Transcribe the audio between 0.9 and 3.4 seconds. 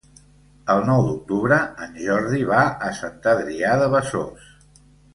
d'octubre en Jordi va a Sant